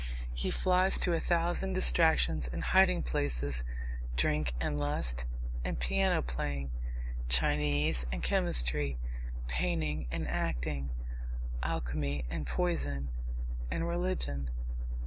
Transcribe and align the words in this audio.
He 0.33 0.49
flies 0.49 0.97
to 0.97 1.13
a 1.13 1.19
thousand 1.19 1.73
distractions 1.73 2.47
and 2.47 2.63
hiding 2.63 3.03
places 3.03 3.63
drink 4.15 4.51
and 4.59 4.79
lust 4.79 5.27
and 5.63 5.79
piano 5.79 6.23
playing, 6.23 6.71
Chinese 7.29 8.07
and 8.11 8.23
chemistry, 8.23 8.97
painting 9.47 10.07
and 10.09 10.27
acting, 10.27 10.89
alchemy 11.61 12.25
and 12.31 12.47
poison, 12.47 13.09
and 13.69 13.87
religion. 13.87 14.49